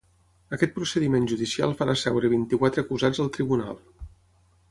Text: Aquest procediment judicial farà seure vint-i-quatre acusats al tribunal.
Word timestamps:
Aquest 0.55 0.71
procediment 0.77 1.27
judicial 1.31 1.75
farà 1.81 1.95
seure 2.03 2.33
vint-i-quatre 2.33 2.85
acusats 2.85 3.23
al 3.25 3.33
tribunal. 3.39 3.79